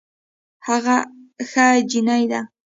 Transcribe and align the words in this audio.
هغه 0.67 0.97
ښه 1.49 1.65
جينۍ 1.89 2.23
ده 2.31 2.41